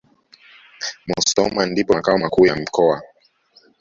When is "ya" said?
2.45-2.55